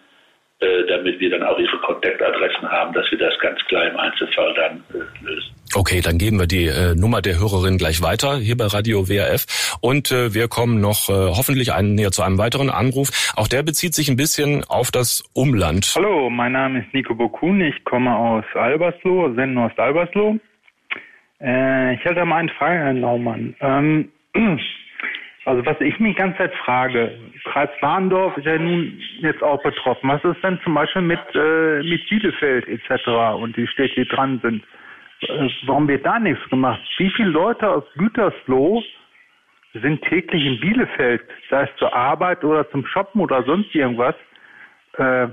[0.60, 4.84] damit wir dann auch Ihre Kontaktadressen haben, dass wir das ganz klar im Einzelfall dann
[4.90, 5.54] äh, lösen.
[5.76, 9.76] Okay, dann geben wir die äh, Nummer der Hörerin gleich weiter hier bei Radio WRF
[9.80, 13.32] und äh, wir kommen noch äh, hoffentlich einen, näher zu einem weiteren Anruf.
[13.36, 15.92] Auch der bezieht sich ein bisschen auf das Umland.
[15.96, 20.38] Hallo, mein Name ist Nico Bokun, ich komme aus Albersloh, Sendenhorst Albersloh.
[21.40, 23.56] Äh, ich hätte mal eine Frage, Herrn Laumann.
[23.60, 24.12] Ähm,
[25.44, 29.62] also was ich mich die ganze Zeit frage, Kreis Warndorf ist ja nun jetzt auch
[29.62, 30.08] betroffen.
[30.08, 33.06] Was ist denn zum Beispiel mit, äh, mit Bielefeld etc.
[33.38, 34.64] und die Städte, die dran sind?
[35.22, 36.80] Äh, warum wird da nichts gemacht?
[36.96, 38.82] Wie viele Leute aus Gütersloh
[39.74, 44.14] sind täglich in Bielefeld, sei es zur Arbeit oder zum Shoppen oder sonst irgendwas?
[44.96, 45.28] Äh,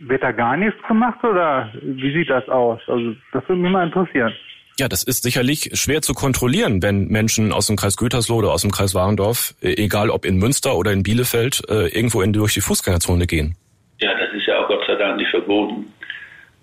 [0.00, 2.80] wird da gar nichts gemacht oder wie sieht das aus?
[2.88, 4.32] Also das würde mich mal interessieren.
[4.76, 8.62] Ja, das ist sicherlich schwer zu kontrollieren, wenn Menschen aus dem Kreis Gütersloh oder aus
[8.62, 12.54] dem Kreis Warendorf, äh, egal ob in Münster oder in Bielefeld, äh, irgendwo in, durch
[12.54, 13.56] die Fußgängerzone gehen.
[14.00, 15.92] Ja, das ist ja auch Gott sei Dank nicht verboten.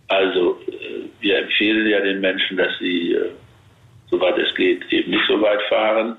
[0.10, 3.15] Also äh, wir empfehlen ja den Menschen, dass sie,
[4.10, 6.17] soweit es geht, eben nicht so weit fahren.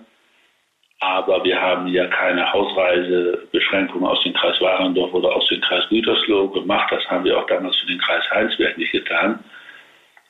[1.00, 6.48] Aber wir haben ja keine Ausreisebeschränkungen aus dem Kreis Warendorf oder aus dem Kreis Gütersloh
[6.48, 6.90] gemacht.
[6.90, 9.40] Das haben wir auch damals für den Kreis Heinsberg nicht getan.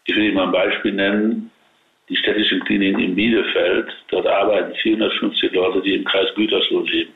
[0.06, 1.50] Ich will Ihnen mal ein Beispiel nennen.
[2.08, 7.12] Die städtischen Kliniken in Bielefeld, dort arbeiten 450 Leute, die im Kreis Gütersloh leben.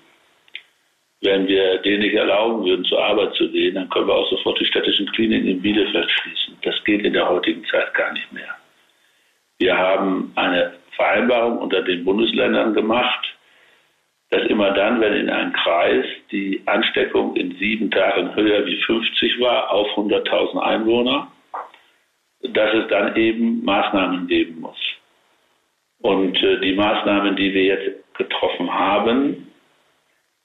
[1.22, 4.61] Wenn wir denen nicht erlauben würden, zur Arbeit zu gehen, dann können wir auch sofort
[4.61, 6.57] die städtischen Kliniken in Bielefeld schließen.
[6.62, 8.55] Das geht in der heutigen Zeit gar nicht mehr.
[9.59, 13.27] Wir haben eine Vereinbarung unter den Bundesländern gemacht,
[14.31, 19.40] dass immer dann, wenn in einem Kreis die Ansteckung in sieben Tagen höher wie 50
[19.40, 21.33] war auf 100.000 Einwohner,
[22.53, 24.79] dass es dann eben Maßnahmen geben muss.
[26.01, 29.49] Und äh, die Maßnahmen, die wir jetzt getroffen haben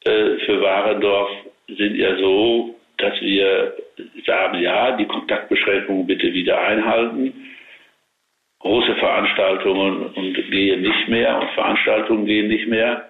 [0.04, 1.30] äh, für Warendorf,
[1.68, 3.74] sind ja so, dass wir
[4.26, 7.34] sagen, ja, die Kontaktbeschränkungen bitte wieder einhalten.
[8.60, 13.10] Große Veranstaltungen und gehen nicht mehr und Veranstaltungen gehen nicht mehr.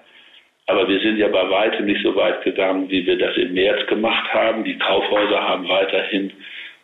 [0.67, 3.85] Aber wir sind ja bei weitem nicht so weit gegangen, wie wir das im März
[3.87, 4.63] gemacht haben.
[4.63, 6.31] Die Kaufhäuser haben weiterhin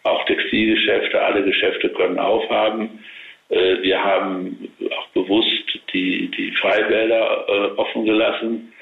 [0.09, 2.99] auch Textilgeschäfte, alle Geschäfte können aufhaben.
[3.49, 8.73] Äh, wir haben auch bewusst die, die Freibäder äh, offen gelassen.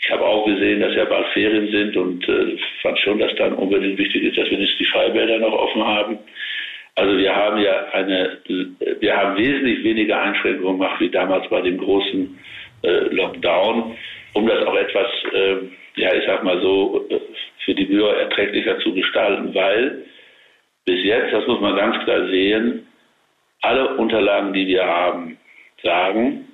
[0.00, 3.54] Ich habe auch gesehen, dass ja bald Ferien sind und äh, fand schon, dass dann
[3.54, 6.18] unbedingt wichtig ist, dass wir nicht die Freibäder noch offen haben.
[6.94, 8.38] Also wir haben ja eine,
[9.00, 12.36] wir haben wesentlich weniger Einschränkungen gemacht wie damals bei dem großen
[12.82, 13.96] Lockdown,
[14.32, 15.06] um das auch etwas,
[15.94, 17.06] ja ich sag mal so,
[17.64, 20.04] für die Bürger erträglicher zu gestalten, weil
[20.88, 22.86] bis jetzt, das muss man ganz klar sehen,
[23.60, 25.36] alle Unterlagen, die wir haben,
[25.82, 26.48] sagen,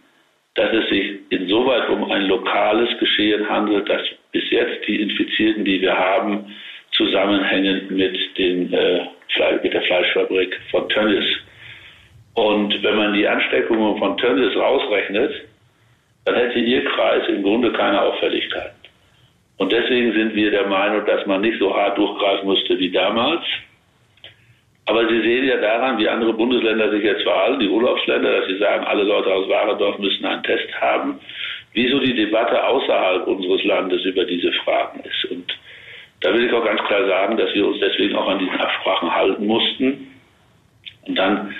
[0.56, 5.80] dass es sich insoweit um ein lokales Geschehen handelt, dass bis jetzt die Infizierten, die
[5.80, 6.52] wir haben,
[6.90, 9.06] zusammenhängen mit, den, äh,
[9.62, 11.26] mit der Fleischfabrik von Tönnis.
[12.34, 15.32] Und wenn man die Ansteckungen von Tönnis rausrechnet,
[16.24, 18.72] dann hätte Ihr Kreis im Grunde keine Auffälligkeit.
[19.58, 23.44] Und deswegen sind wir der Meinung, dass man nicht so hart durchgreifen musste wie damals,
[24.86, 28.58] aber Sie sehen ja daran, wie andere Bundesländer sich jetzt verhalten, die Urlaubsländer, dass sie
[28.58, 31.18] sagen, alle Leute aus Warendorf müssen einen Test haben.
[31.72, 35.30] Wieso die Debatte außerhalb unseres Landes über diese Fragen ist.
[35.30, 35.56] Und
[36.20, 39.14] da will ich auch ganz klar sagen, dass wir uns deswegen auch an diesen Absprachen
[39.14, 40.06] halten mussten
[41.06, 41.54] und dann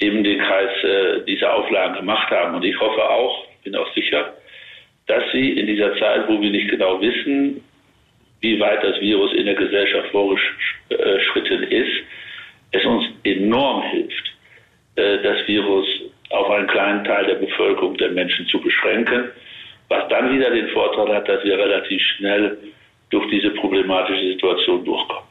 [0.00, 2.54] eben den Kreis äh, diese Auflagen gemacht haben.
[2.54, 4.32] Und ich hoffe auch, bin auch sicher,
[5.06, 7.62] dass Sie in dieser Zeit, wo wir nicht genau wissen,
[8.40, 12.04] wie weit das Virus in der Gesellschaft vorgeschritten ist,
[12.74, 14.34] es uns enorm hilft,
[14.96, 15.86] äh, das Virus
[16.30, 19.30] auf einen kleinen Teil der Bevölkerung, der Menschen zu beschränken,
[19.88, 22.58] was dann wieder den Vorteil hat, dass wir relativ schnell
[23.10, 25.24] durch diese problematische Situation durchkommen.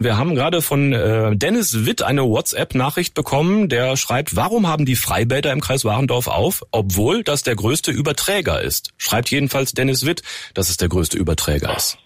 [0.00, 4.96] Wir haben gerade von äh, Dennis Witt eine WhatsApp-Nachricht bekommen, der schreibt, warum haben die
[4.96, 8.94] Freibäder im Kreis Warendorf auf, obwohl das der größte Überträger ist?
[8.96, 10.22] Schreibt jedenfalls Dennis Witt,
[10.54, 11.98] dass es der größte Überträger ist.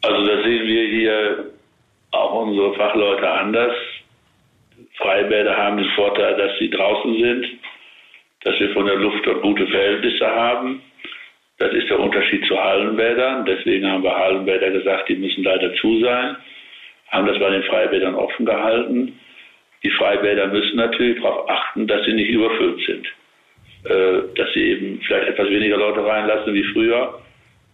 [0.00, 1.50] Also da sehen wir hier
[2.14, 3.74] auch unsere Fachleute anders.
[4.96, 7.46] Freibäder haben den Vorteil, dass sie draußen sind,
[8.42, 10.82] dass wir von der Luft dort gute Verhältnisse haben.
[11.58, 13.44] Das ist der Unterschied zu Hallenbädern.
[13.46, 16.36] Deswegen haben wir Hallenbäder gesagt, die müssen leider zu sein.
[17.08, 19.18] Haben das bei den Freibädern offen gehalten.
[19.82, 23.06] Die Freibäder müssen natürlich darauf achten, dass sie nicht überfüllt sind.
[23.84, 27.20] Äh, dass sie eben vielleicht etwas weniger Leute reinlassen wie früher.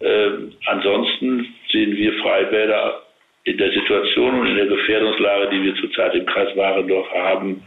[0.00, 0.30] Äh,
[0.66, 3.02] ansonsten sehen wir Freibäder
[3.44, 7.62] in der Situation und in der Gefährdungslage, die wir zurzeit im Kreis Warendorf haben,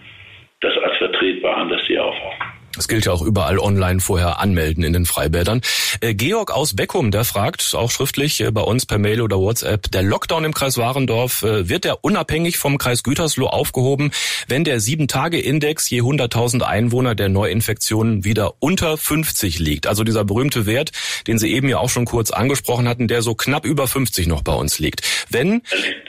[0.62, 2.63] das als vertretbar an, dass sie aufhaben.
[2.76, 5.62] Das gilt ja auch überall online vorher anmelden in den Freibädern.
[6.02, 9.92] Äh, Georg aus Beckum, der fragt auch schriftlich äh, bei uns per Mail oder WhatsApp,
[9.92, 14.12] der Lockdown im Kreis Warendorf, äh, wird der unabhängig vom Kreis Gütersloh aufgehoben,
[14.48, 19.86] wenn der 7-Tage-Index je 100.000 Einwohner der Neuinfektionen wieder unter 50 liegt?
[19.86, 20.92] Also dieser berühmte Wert,
[21.28, 24.42] den Sie eben ja auch schon kurz angesprochen hatten, der so knapp über 50 noch
[24.42, 25.02] bei uns liegt.
[25.30, 25.62] Wenn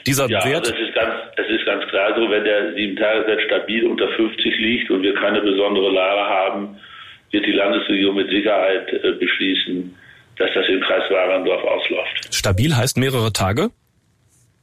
[0.07, 0.65] dieser ja, Wert...
[0.65, 1.45] Das ist, ganz, das
[2.17, 5.91] ist ganz klar so, wenn der 7-Tage-Wert stabil unter 50 liegt und wir keine besondere
[5.91, 6.77] Lage haben,
[7.31, 9.95] wird die Landesregierung mit Sicherheit äh, beschließen,
[10.37, 12.33] dass das im Kreis Warendorf ausläuft.
[12.33, 13.69] Stabil heißt mehrere Tage?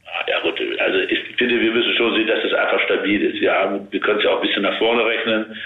[0.07, 3.41] Ah, ja gut, also ich finde, wir müssen schon sehen, dass es einfach stabil ist.
[3.41, 5.57] Wir haben, wir können es ja auch ein bisschen nach vorne rechnen.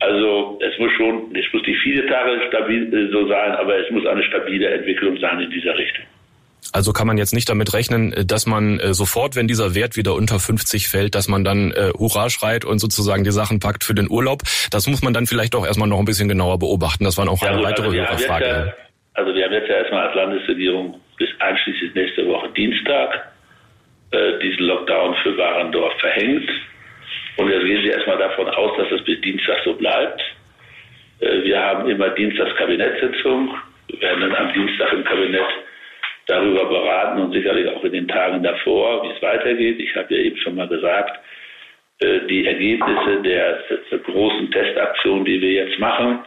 [0.00, 3.90] Also es muss schon, es muss nicht viele Tage stabil äh, so sein, aber es
[3.90, 6.04] muss eine stabile Entwicklung sein in dieser Richtung.
[6.74, 9.96] Also kann man jetzt nicht damit rechnen, äh, dass man äh, sofort, wenn dieser Wert
[9.96, 13.84] wieder unter 50 fällt, dass man dann äh, Hurra schreit und sozusagen die Sachen packt
[13.84, 14.42] für den Urlaub.
[14.72, 17.04] Das muss man dann vielleicht auch erstmal noch ein bisschen genauer beobachten.
[17.04, 18.44] Das waren auch ja, eine weitere also Hörerfrage.
[18.44, 18.74] Ja,
[19.14, 23.30] also wir haben jetzt ja erstmal als Landesregierung bis einschließlich nächste Woche Dienstag
[24.10, 26.50] äh, diesen Lockdown für Warendorf verhängt.
[27.36, 30.20] Und jetzt gehen Sie erstmal davon aus, dass es bis Dienstag so bleibt.
[31.20, 33.54] Äh, wir haben immer Dienstags Kabinettssitzung.
[33.86, 35.46] Wir werden dann am Dienstag im Kabinett
[36.26, 39.78] darüber beraten und sicherlich auch in den Tagen davor, wie es weitergeht.
[39.80, 41.20] Ich habe ja eben schon mal gesagt,
[42.00, 43.58] äh, die Ergebnisse der
[43.98, 46.20] großen Testaktion, die wir jetzt machen,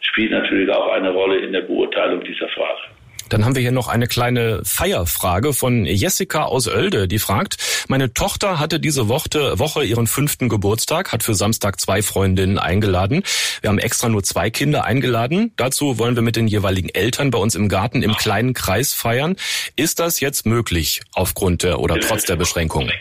[0.00, 2.95] spielen natürlich auch eine Rolle in der Beurteilung dieser Frage.
[3.28, 7.56] Dann haben wir hier noch eine kleine Feierfrage von Jessica aus Oelde, die fragt,
[7.88, 13.22] meine Tochter hatte diese Woche, ihren fünften Geburtstag, hat für Samstag zwei Freundinnen eingeladen.
[13.60, 15.52] Wir haben extra nur zwei Kinder eingeladen.
[15.56, 19.36] Dazu wollen wir mit den jeweiligen Eltern bei uns im Garten im kleinen Kreis feiern.
[19.76, 22.92] Ist das jetzt möglich aufgrund der oder trotz der Beschränkungen?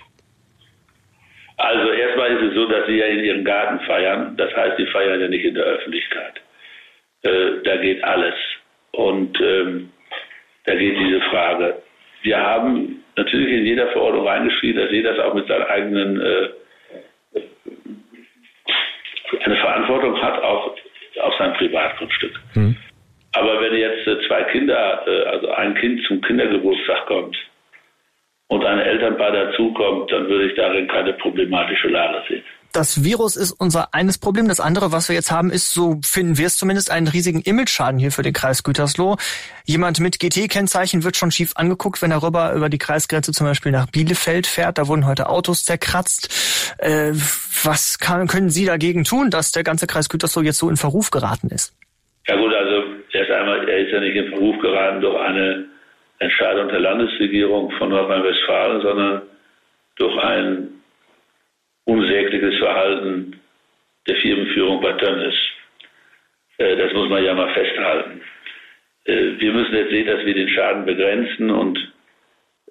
[1.57, 4.35] Also erstmal ist es so, dass sie ja in ihrem Garten feiern.
[4.37, 6.41] Das heißt, sie feiern ja nicht in der Öffentlichkeit.
[7.21, 8.35] Äh, da geht alles.
[8.91, 9.91] Und ähm,
[10.65, 11.81] da geht diese Frage.
[12.23, 16.49] Wir haben natürlich in jeder Verordnung reingeschrieben, dass jeder das auch mit seinen eigenen äh,
[19.43, 20.75] eine Verantwortung hat, auch
[21.21, 22.39] auf sein Privatgrundstück.
[22.55, 22.75] Mhm.
[23.33, 27.37] Aber wenn jetzt äh, zwei Kinder, äh, also ein Kind zum Kindergeburtstag kommt
[28.47, 32.43] und ein Elternpaar dazukommt, dann würde ich darin keine problematische Lage sehen
[32.75, 34.47] das Virus ist unser eines Problem.
[34.47, 37.99] Das andere, was wir jetzt haben, ist, so finden wir es zumindest, einen riesigen Image-Schaden
[37.99, 39.15] hier für den Kreis Gütersloh.
[39.63, 43.71] Jemand mit GT-Kennzeichen wird schon schief angeguckt, wenn er rüber über die Kreisgrenze zum Beispiel
[43.71, 44.77] nach Bielefeld fährt.
[44.77, 46.75] Da wurden heute Autos zerkratzt.
[46.77, 47.13] Äh,
[47.63, 51.11] was kann, können Sie dagegen tun, dass der ganze Kreis Gütersloh jetzt so in Verruf
[51.11, 51.73] geraten ist?
[52.27, 55.65] Ja gut, also erst einmal, er ist ja nicht in Verruf geraten durch eine
[56.19, 59.21] Entscheidung der Landesregierung von Nordrhein-Westfalen, sondern
[59.97, 60.69] durch ein
[61.85, 63.39] unsägliches Verhalten
[64.07, 65.35] der Firmenführung bei Tönnies.
[66.57, 68.21] Äh, das muss man ja mal festhalten.
[69.05, 71.77] Äh, wir müssen jetzt sehen, dass wir den Schaden begrenzen und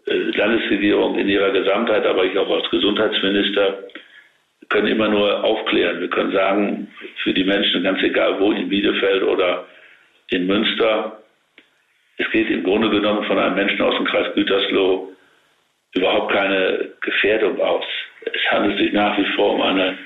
[0.07, 3.85] äh, Landesregierung in ihrer Gesamtheit, aber ich auch als Gesundheitsminister,
[4.68, 6.00] können immer nur aufklären.
[6.00, 6.88] Wir können sagen,
[7.22, 9.66] für die Menschen, ganz egal wo, in Bielefeld oder
[10.30, 11.23] in Münster,
[12.18, 15.09] es geht im Grunde genommen von einem Menschen aus dem Kreis Gütersloh
[15.94, 17.85] überhaupt keine Gefährdung aus.
[18.24, 19.98] Es handelt sich nach wie vor um eine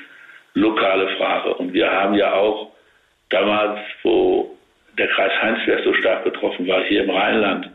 [0.54, 1.54] lokale Frage.
[1.54, 2.72] Und wir haben ja auch
[3.30, 4.56] damals, wo
[4.98, 7.70] der Kreis Heinsberg so stark betroffen war, hier im Rheinland,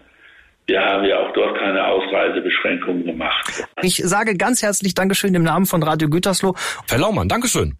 [0.66, 3.68] wir haben ja auch dort keine Ausreisebeschränkungen gemacht.
[3.82, 6.56] Ich sage ganz herzlich Dankeschön im Namen von Radio Gütersloh.
[6.90, 7.78] Herr Laumann, Dankeschön.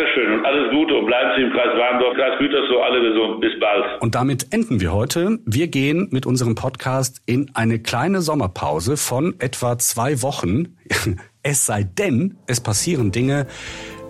[0.00, 3.40] Dankeschön und alles Gute und bleiben Sie im Kreis Warndorf, Kreis Gütersloh, alle gesund.
[3.42, 4.00] Bis bald.
[4.00, 5.40] Und damit enden wir heute.
[5.44, 10.76] Wir gehen mit unserem Podcast in eine kleine Sommerpause von etwa zwei Wochen.
[11.42, 13.46] Es sei denn, es passieren Dinge,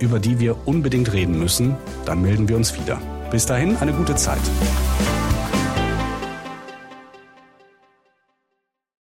[0.00, 1.76] über die wir unbedingt reden müssen.
[2.04, 3.00] Dann melden wir uns wieder.
[3.30, 4.40] Bis dahin eine gute Zeit.